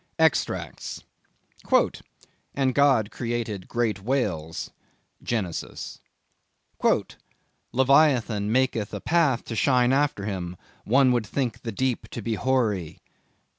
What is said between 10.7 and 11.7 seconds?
One would think